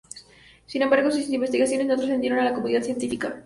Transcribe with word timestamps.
Sin 0.65 0.81
embargo 0.81 1.11
sus 1.11 1.29
investigaciones 1.29 1.85
no 1.85 1.95
trascendieron 1.95 2.39
a 2.39 2.43
la 2.45 2.53
comunidad 2.55 2.81
científica. 2.81 3.39